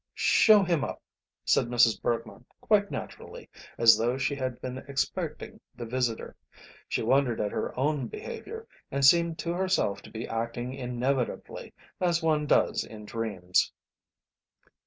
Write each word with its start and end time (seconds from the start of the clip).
"Show 0.15 0.63
him 0.63 0.83
up," 0.83 0.99
said 1.45 1.67
Mrs. 1.67 2.01
Bergmann, 2.01 2.43
quite 2.59 2.89
naturally, 2.89 3.51
as 3.77 3.99
though 3.99 4.17
she 4.17 4.33
had 4.33 4.59
been 4.59 4.79
expecting 4.79 5.59
the 5.75 5.85
visitor. 5.85 6.35
She 6.87 7.03
wondered 7.03 7.39
at 7.39 7.51
her 7.51 7.77
own 7.77 8.07
behaviour, 8.07 8.65
and 8.89 9.05
seemed 9.05 9.37
to 9.37 9.53
herself 9.53 10.01
to 10.01 10.09
be 10.09 10.27
acting 10.27 10.73
inevitably, 10.73 11.71
as 11.99 12.23
one 12.23 12.47
does 12.47 12.83
in 12.83 13.05
dreams. 13.05 13.71